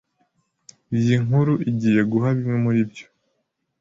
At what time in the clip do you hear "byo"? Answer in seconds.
2.89-3.05